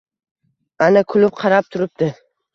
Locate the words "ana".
0.85-1.03